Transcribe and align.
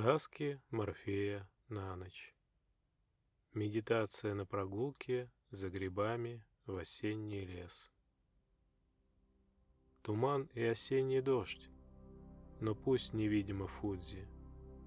Сказки 0.00 0.60
Морфея 0.70 1.48
на 1.68 1.96
ночь. 1.96 2.32
Медитация 3.52 4.32
на 4.32 4.46
прогулке 4.46 5.28
за 5.50 5.70
грибами 5.70 6.46
в 6.66 6.76
осенний 6.76 7.44
лес. 7.44 7.90
Туман 10.02 10.48
и 10.54 10.62
осенний 10.62 11.20
дождь, 11.20 11.68
но 12.60 12.76
пусть 12.76 13.12
невидимо 13.12 13.66
Фудзи, 13.66 14.28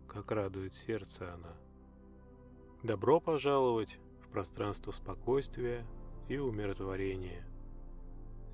как 0.08 0.32
радует 0.32 0.76
сердце 0.76 1.34
она. 1.34 1.58
Добро 2.82 3.20
пожаловать 3.20 4.00
в 4.22 4.30
пространство 4.30 4.92
спокойствия 4.92 5.86
и 6.30 6.38
умиротворения. 6.38 7.46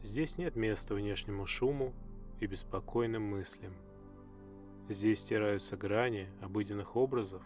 Здесь 0.02 0.40
нет 0.40 0.56
места 0.56 0.96
внешнему 0.96 1.46
шуму 1.46 1.94
и 2.40 2.48
беспокойным 2.48 3.22
мыслям. 3.22 3.76
Здесь 4.90 5.20
стираются 5.20 5.76
грани 5.76 6.30
обыденных 6.42 6.96
образов, 6.96 7.42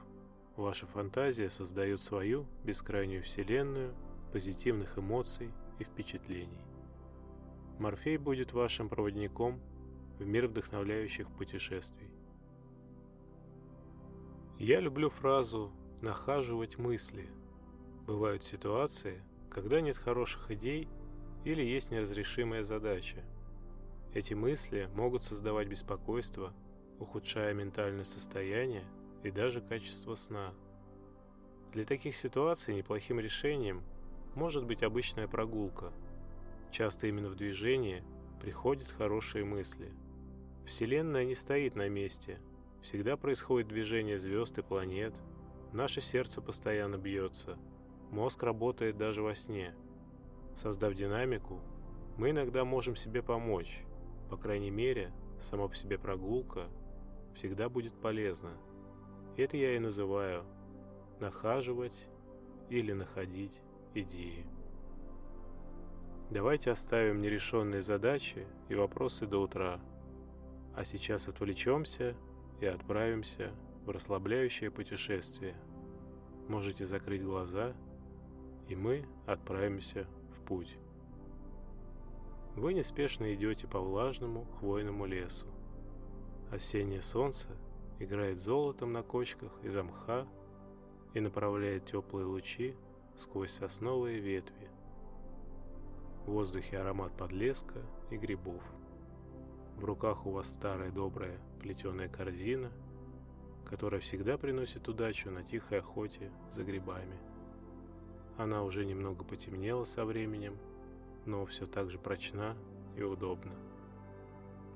ваша 0.56 0.86
фантазия 0.86 1.50
создает 1.50 2.00
свою 2.00 2.46
бескрайнюю 2.64 3.24
вселенную 3.24 3.96
позитивных 4.32 5.00
эмоций 5.00 5.52
и 5.80 5.84
впечатлений. 5.84 6.62
Морфей 7.80 8.18
будет 8.18 8.54
вашим 8.54 8.90
проводником 8.90 9.60
в 10.20 10.26
мир 10.26 10.48
вдохновляющих 10.48 11.28
путешествий. 11.32 12.12
Я 14.60 14.80
люблю 14.80 15.10
фразу 15.10 15.72
«нахаживать 16.02 16.78
мысли». 16.78 17.28
Бывают 18.06 18.44
ситуации, 18.44 19.24
когда 19.50 19.82
нет 19.82 19.98
хороших 19.98 20.52
идей 20.52 20.88
или 21.44 21.64
есть 21.64 21.90
неразрешимая 21.90 22.64
задача. 22.64 23.24
Эти 24.14 24.36
мысли 24.36 24.88
могут 24.94 25.24
создавать 25.24 25.68
беспокойство 25.68 26.54
ухудшая 27.02 27.54
ментальное 27.54 28.04
состояние 28.04 28.86
и 29.24 29.32
даже 29.32 29.60
качество 29.60 30.16
сна. 30.16 30.54
Для 31.74 31.84
таких 31.84 32.16
ситуаций 32.16 32.76
неплохим 32.76 33.20
решением 33.20 33.84
может 34.36 34.66
быть 34.66 34.84
обычная 34.84 35.28
прогулка. 35.28 35.92
Часто 36.70 37.08
именно 37.08 37.30
в 37.30 37.36
движении 37.36 38.04
приходят 38.40 38.88
хорошие 38.88 39.44
мысли. 39.44 39.92
Вселенная 40.66 41.26
не 41.26 41.36
стоит 41.36 41.76
на 41.76 41.90
месте. 41.90 42.40
Всегда 42.82 43.18
происходит 43.18 43.68
движение 43.68 44.20
звезд 44.20 44.58
и 44.60 44.62
планет. 44.62 45.14
Наше 45.74 46.02
сердце 46.02 46.42
постоянно 46.42 46.98
бьется. 46.98 47.58
Мозг 48.12 48.44
работает 48.44 48.98
даже 48.98 49.22
во 49.22 49.36
сне. 49.36 49.74
Создав 50.56 50.94
динамику, 50.94 51.62
мы 52.18 52.30
иногда 52.30 52.64
можем 52.64 52.96
себе 52.96 53.24
помочь. 53.24 53.82
По 54.30 54.38
крайней 54.38 54.72
мере, 54.72 55.12
сама 55.40 55.68
по 55.68 55.76
себе 55.76 55.98
прогулка 55.98 56.68
всегда 57.36 57.70
будет 57.70 57.94
полезно. 57.94 58.52
Это 59.38 59.58
я 59.58 59.76
и 59.76 59.80
называю 59.80 60.44
нахаживать 61.20 62.08
или 62.70 62.92
находить 62.94 63.62
идеи. 63.94 64.46
Давайте 66.30 66.72
оставим 66.72 67.22
нерешенные 67.22 67.82
задачи 67.82 68.48
и 68.70 68.76
вопросы 68.76 69.28
до 69.28 69.40
утра. 69.40 69.80
А 70.76 70.86
сейчас 70.86 71.28
отвлечемся 71.28 72.16
и 72.62 72.66
отправимся 72.66 73.52
в 73.86 73.90
расслабляющее 73.90 74.72
путешествие. 74.72 75.56
Можете 76.48 76.86
закрыть 76.86 77.24
глаза, 77.24 77.74
и 78.70 78.76
мы 78.76 79.06
отправимся 79.26 80.08
в 80.34 80.42
путь. 80.46 80.78
Вы 82.56 82.74
неспешно 82.74 83.34
идете 83.34 83.68
по 83.68 83.80
влажному 83.80 84.46
хвойному 84.60 85.06
лесу. 85.06 85.48
Осеннее 86.52 87.02
солнце 87.02 87.48
играет 88.00 88.40
золотом 88.40 88.92
на 88.92 89.04
кочках 89.04 89.52
из 89.64 89.74
мха 89.78 90.28
и 91.14 91.22
направляет 91.22 91.86
теплые 91.86 92.26
лучи 92.26 92.76
сквозь 93.16 93.52
сосновые 93.52 94.20
ветви. 94.20 94.70
В 96.26 96.32
воздухе 96.32 96.80
аромат 96.80 97.16
подлеска 97.16 97.82
и 98.10 98.18
грибов. 98.18 98.62
В 99.78 99.86
руках 99.86 100.26
у 100.26 100.32
вас 100.32 100.54
старая 100.54 100.92
добрая 100.92 101.40
плетеная 101.62 102.10
корзина, 102.10 102.70
которая 103.66 104.02
всегда 104.02 104.38
приносит 104.38 104.90
удачу 104.90 105.32
на 105.32 105.44
тихой 105.44 105.80
охоте 105.80 106.32
за 106.52 106.64
грибами. 106.64 107.18
Она 108.38 108.64
уже 108.64 108.86
немного 108.86 109.24
потемнела 109.24 109.86
со 109.86 110.04
временем, 110.04 110.58
но 111.26 111.46
все 111.46 111.66
так 111.66 111.90
же 111.90 111.98
прочна 111.98 112.58
и 112.98 113.04
удобна. 113.04 113.71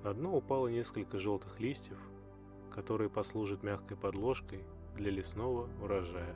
На 0.05 0.13
дно 0.13 0.37
упало 0.37 0.67
несколько 0.67 1.17
желтых 1.17 1.59
листьев, 1.59 1.97
которые 2.69 3.09
послужат 3.09 3.63
мягкой 3.63 3.97
подложкой 3.97 4.63
для 4.95 5.09
лесного 5.09 5.67
урожая. 5.81 6.35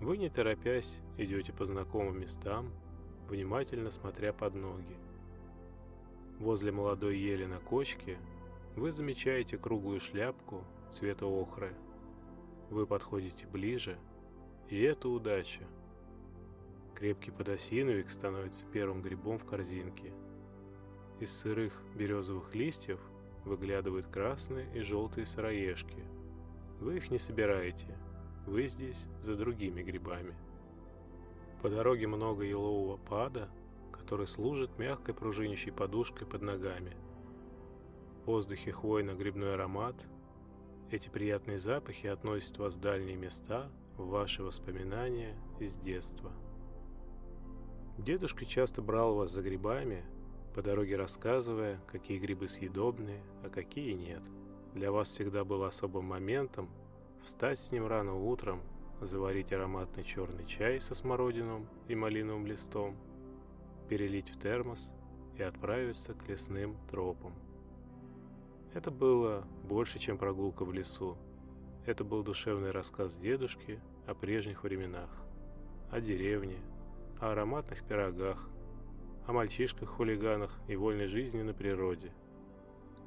Вы, 0.00 0.16
не 0.16 0.30
торопясь, 0.30 1.02
идете 1.18 1.52
по 1.52 1.66
знакомым 1.66 2.18
местам, 2.18 2.70
внимательно 3.28 3.90
смотря 3.90 4.32
под 4.32 4.54
ноги. 4.54 4.96
Возле 6.38 6.72
молодой 6.72 7.18
ели 7.18 7.44
на 7.44 7.58
кочке 7.58 8.16
вы 8.74 8.90
замечаете 8.90 9.58
круглую 9.58 10.00
шляпку 10.00 10.64
цвета 10.88 11.26
охры. 11.26 11.74
Вы 12.70 12.86
подходите 12.86 13.46
ближе, 13.46 13.98
и 14.70 14.80
это 14.80 15.10
удача. 15.10 15.68
Крепкий 16.94 17.32
подосиновик 17.32 18.10
становится 18.10 18.64
первым 18.64 19.02
грибом 19.02 19.38
в 19.38 19.44
корзинке– 19.44 20.14
из 21.22 21.32
сырых 21.38 21.72
березовых 21.94 22.52
листьев 22.54 22.98
выглядывают 23.44 24.08
красные 24.08 24.68
и 24.74 24.80
желтые 24.80 25.24
сыроежки. 25.24 26.04
Вы 26.80 26.96
их 26.96 27.10
не 27.10 27.18
собираете, 27.18 27.96
вы 28.44 28.66
здесь 28.66 29.06
за 29.20 29.36
другими 29.36 29.82
грибами. 29.82 30.34
По 31.62 31.68
дороге 31.68 32.08
много 32.08 32.44
елового 32.44 32.96
пада, 32.96 33.48
который 33.92 34.26
служит 34.26 34.78
мягкой 34.78 35.14
пружинящей 35.14 35.70
подушкой 35.70 36.26
под 36.26 36.42
ногами. 36.42 36.96
В 38.24 38.26
воздухе 38.26 38.72
хвойно-грибной 38.72 39.54
аромат. 39.54 39.94
Эти 40.90 41.08
приятные 41.08 41.60
запахи 41.60 42.08
относят 42.08 42.58
вас 42.58 42.74
в 42.74 42.80
дальние 42.80 43.16
места, 43.16 43.70
в 43.96 44.08
ваши 44.08 44.42
воспоминания 44.42 45.38
из 45.60 45.76
детства. 45.76 46.32
Дедушка 47.96 48.44
часто 48.44 48.82
брал 48.82 49.14
вас 49.14 49.30
за 49.30 49.42
грибами, 49.42 50.04
по 50.54 50.62
дороге 50.62 50.96
рассказывая, 50.96 51.80
какие 51.86 52.18
грибы 52.18 52.48
съедобные, 52.48 53.22
а 53.42 53.48
какие 53.48 53.92
нет. 53.92 54.22
Для 54.74 54.92
вас 54.92 55.08
всегда 55.08 55.44
был 55.44 55.64
особым 55.64 56.06
моментом 56.06 56.70
встать 57.22 57.58
с 57.58 57.72
ним 57.72 57.86
рано 57.86 58.14
утром, 58.14 58.60
заварить 59.00 59.52
ароматный 59.52 60.02
черный 60.02 60.44
чай 60.44 60.80
со 60.80 60.94
смородином 60.94 61.68
и 61.88 61.94
малиновым 61.94 62.46
листом, 62.46 62.96
перелить 63.88 64.30
в 64.30 64.38
термос 64.38 64.92
и 65.36 65.42
отправиться 65.42 66.14
к 66.14 66.28
лесным 66.28 66.76
тропам. 66.90 67.34
Это 68.74 68.90
было 68.90 69.46
больше, 69.64 69.98
чем 69.98 70.18
прогулка 70.18 70.64
в 70.64 70.72
лесу. 70.72 71.16
Это 71.84 72.04
был 72.04 72.22
душевный 72.22 72.70
рассказ 72.70 73.16
дедушки 73.16 73.80
о 74.06 74.14
прежних 74.14 74.62
временах, 74.64 75.10
о 75.90 76.00
деревне, 76.00 76.58
о 77.20 77.32
ароматных 77.32 77.84
пирогах, 77.84 78.48
о 79.26 79.32
мальчишках-хулиганах 79.32 80.50
и 80.68 80.76
вольной 80.76 81.06
жизни 81.06 81.42
на 81.42 81.54
природе. 81.54 82.12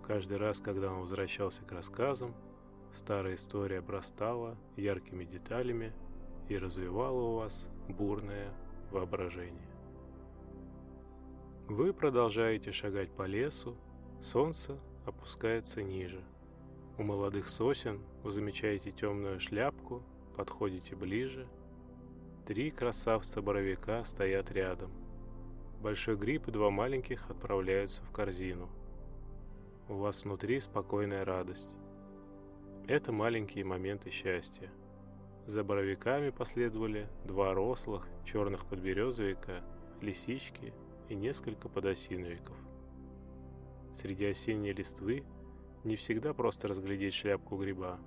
Каждый 0.04 0.38
раз, 0.38 0.60
когда 0.60 0.92
он 0.92 1.02
возвращался 1.02 1.64
к 1.64 1.72
рассказам, 1.72 2.34
старая 2.94 3.36
история 3.36 3.80
обрастала 3.80 4.58
яркими 4.78 5.26
деталями 5.26 5.94
и 6.48 6.58
развивала 6.58 7.20
у 7.20 7.36
вас 7.36 7.68
бурное 7.90 8.54
воображение. 8.92 9.68
Вы 11.68 11.94
продолжаете 11.94 12.72
шагать 12.72 13.12
по 13.12 13.24
лесу, 13.24 13.76
солнце 14.22 14.80
опускается 15.06 15.82
ниже. 15.82 16.24
У 16.98 17.04
молодых 17.04 17.50
сосен 17.50 18.00
вы 18.24 18.32
замечаете 18.32 18.92
темную 18.92 19.40
шляпку, 19.40 20.04
подходите 20.38 20.96
ближе. 20.96 21.48
Три 22.46 22.70
красавца-боровика 22.70 24.04
стоят 24.06 24.52
рядом– 24.52 24.92
Большой 25.86 26.16
гриб 26.16 26.48
и 26.48 26.52
два 26.52 26.72
маленьких 26.72 27.30
отправляются 27.30 28.04
в 28.06 28.10
корзину. 28.10 28.72
У 29.88 29.94
вас 29.98 30.24
внутри 30.24 30.60
спокойная 30.60 31.24
радость. 31.24 31.70
Это 32.88 33.12
маленькие 33.12 33.66
моменты 33.66 34.10
счастья. 34.10 34.72
За 35.46 35.64
боровиками 35.64 36.32
последовали 36.32 37.08
два 37.24 37.54
рослых 37.54 38.08
черных 38.24 38.66
подберезовика, 38.66 39.64
лисички 40.02 40.74
и 41.08 41.14
несколько 41.14 41.70
подосиновиков. 41.70 42.58
Среди 43.94 44.26
осенней 44.26 44.74
листвы 44.74 45.24
не 45.84 45.98
всегда 45.98 46.34
просто 46.34 46.68
разглядеть 46.68 47.14
шляпку 47.14 47.58
гриба. 47.58 48.00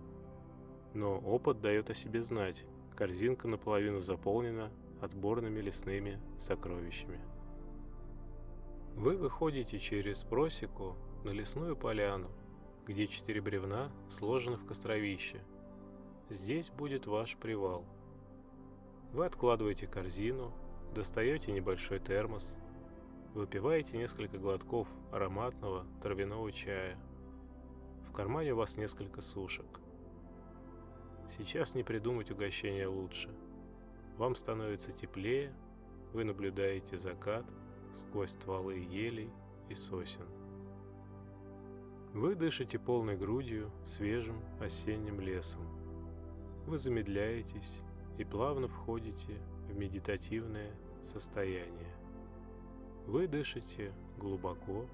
Но 0.94 1.16
опыт 1.20 1.60
дает 1.60 1.90
о 1.90 1.94
себе 1.94 2.24
знать. 2.24 2.64
Корзинка 2.96 3.46
наполовину 3.46 4.00
заполнена 4.00 4.72
отборными 5.00 5.60
лесными 5.60 6.18
сокровищами. 6.38 7.20
Вы 8.98 9.16
выходите 9.16 9.78
через 9.78 10.24
просеку 10.24 10.96
на 11.22 11.30
лесную 11.30 11.76
поляну, 11.76 12.32
где 12.84 13.06
четыре 13.06 13.40
бревна 13.40 13.92
сложены 14.10 14.56
в 14.56 14.66
костровище. 14.66 15.40
Здесь 16.30 16.70
будет 16.70 17.06
ваш 17.06 17.36
привал. 17.36 17.84
Вы 19.12 19.24
откладываете 19.24 19.86
корзину, 19.86 20.52
достаете 20.96 21.52
небольшой 21.52 22.00
термос, 22.00 22.56
выпиваете 23.34 23.96
несколько 23.96 24.36
глотков 24.36 24.88
ароматного 25.12 25.86
травяного 26.02 26.50
чая. 26.50 26.98
В 28.04 28.10
кармане 28.10 28.54
у 28.54 28.56
вас 28.56 28.76
несколько 28.76 29.20
сушек. 29.20 29.80
Сейчас 31.36 31.76
не 31.76 31.84
придумать 31.84 32.32
угощение 32.32 32.88
лучше. 32.88 33.30
Вам 34.16 34.34
становится 34.34 34.90
теплее, 34.90 35.54
вы 36.12 36.24
наблюдаете 36.24 36.98
закат 36.98 37.46
сквозь 37.94 38.30
стволы 38.30 38.74
елей 38.74 39.30
и 39.68 39.74
сосен. 39.74 40.26
Вы 42.14 42.34
дышите 42.34 42.78
полной 42.78 43.16
грудью 43.16 43.70
свежим 43.84 44.40
осенним 44.60 45.20
лесом. 45.20 45.62
Вы 46.66 46.78
замедляетесь 46.78 47.80
и 48.18 48.24
плавно 48.24 48.68
входите 48.68 49.40
в 49.68 49.76
медитативное 49.76 50.74
состояние. 51.02 51.94
Вы 53.06 53.26
дышите 53.26 53.92
глубоко, 54.18 54.86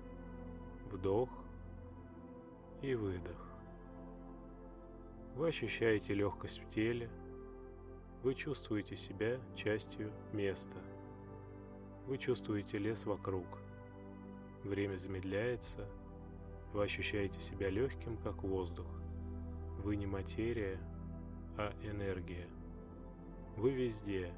вдох 0.91 1.31
и 2.83 2.95
выдох. 2.95 3.51
Вы 5.35 5.49
ощущаете 5.49 6.15
легкость 6.15 6.61
в 6.61 6.69
теле, 6.69 7.11
вы 8.23 8.35
чувствуете 8.35 8.97
себя 8.97 9.39
частью 9.57 10.13
места. 10.33 10.79
Вы 12.07 12.19
чувствуете 12.19 12.79
лес 12.79 13.07
вокруг. 13.07 13.47
Время 14.63 14.97
замедляется, 14.97 15.89
вы 16.75 16.83
ощущаете 16.83 17.41
себя 17.41 17.71
легким, 17.71 18.17
как 18.19 18.43
воздух. 18.43 18.87
Вы 19.79 19.97
не 19.97 20.07
материя, 20.07 20.79
а 21.57 21.73
энергия. 21.83 22.49
Вы 23.57 23.71
везде. 23.71 24.35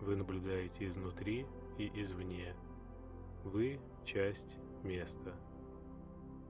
Вы 0.00 0.16
наблюдаете 0.16 0.86
изнутри 0.86 1.46
и 1.78 1.90
извне. 2.02 2.54
Вы– 3.44 3.80
часть 4.04 4.58
места. 4.82 5.34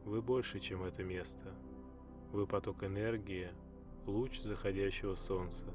Вы 0.04 0.22
больше, 0.22 0.58
чем 0.58 0.82
это 0.82 1.04
место. 1.04 1.54
Вы 2.32 2.46
поток 2.46 2.82
энергии, 2.82 3.50
луч 4.06 4.40
заходящего 4.40 5.14
солнца. 5.14 5.66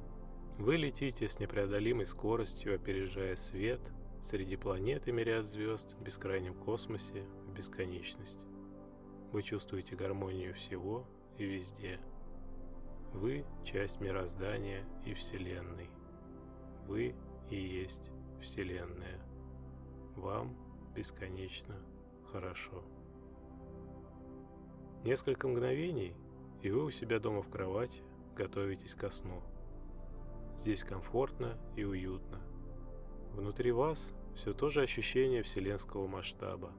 Вы 0.59 0.77
летите 0.77 1.27
с 1.27 1.39
непреодолимой 1.39 2.05
скоростью, 2.05 2.75
опережая 2.75 3.35
свет 3.35 3.81
среди 4.21 4.55
планет 4.55 5.07
и 5.07 5.11
мириад 5.11 5.45
звезд 5.47 5.93
в 5.93 6.01
бескрайнем 6.03 6.53
космосе 6.53 7.25
в 7.47 7.53
бесконечность. 7.53 8.45
Вы 9.31 9.41
чувствуете 9.41 9.95
гармонию 9.95 10.53
всего 10.53 11.07
и 11.39 11.43
везде. 11.43 11.99
Вы– 13.13 13.45
часть 13.63 13.99
мироздания 13.99 14.85
и 15.05 15.15
Вселенной. 15.15 15.89
Вы 16.85 17.15
и 17.49 17.55
есть 17.55 18.11
Вселенная. 18.39 19.19
Вам 20.15 20.55
бесконечно 20.95 21.75
хорошо. 22.31 22.83
Несколько 25.03 25.47
мгновений, 25.47 26.15
и 26.61 26.69
вы 26.69 26.85
у 26.85 26.91
себя 26.91 27.19
дома 27.19 27.41
в 27.41 27.49
кровати 27.49 28.01
готовитесь 28.35 28.93
ко 28.93 29.09
сну. 29.09 29.41
Здесь 30.57 30.83
комфортно 30.83 31.57
и 31.75 31.83
уютно. 31.83 32.41
Внутри 33.33 33.71
вас 33.71 34.13
все 34.35 34.53
то 34.53 34.69
же 34.69 34.81
ощущение 34.81 35.43
вселенского 35.43 36.07
масштаба. 36.07 36.71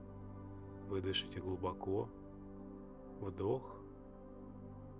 Вы 0.88 1.00
дышите 1.00 1.40
глубоко, 1.40 2.08
вдох 3.20 3.76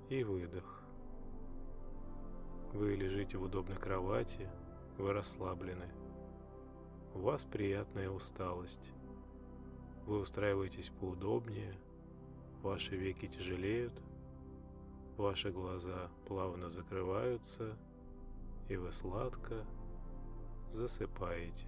и 0.08 0.22
выдох. 0.24 0.82
Вы 2.72 2.96
лежите 2.96 3.38
в 3.38 3.42
удобной 3.42 3.76
кровати, 3.76 4.50
вы 4.98 5.12
расслаблены. 5.12 5.88
У 7.14 7.20
вас 7.20 7.44
приятная 7.44 8.10
усталость. 8.10 8.90
Вы 10.06 10.18
устраиваетесь 10.18 10.90
поудобнее, 10.90 11.78
ваши 12.62 12.96
веки 12.96 13.26
тяжелеют, 13.26 14.02
ваши 15.16 15.50
глаза 15.50 16.10
плавно 16.26 16.68
закрываются, 16.68 17.78
и 18.68 18.76
вы 18.76 18.92
сладко 18.92 19.64
засыпаете. 20.70 21.66